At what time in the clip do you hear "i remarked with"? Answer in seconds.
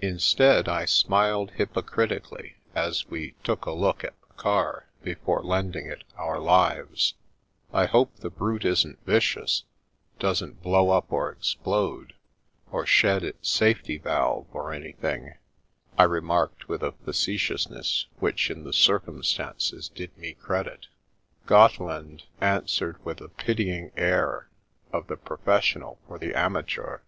15.98-16.82